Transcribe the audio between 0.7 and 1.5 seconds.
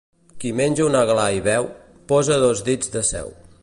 un aglà i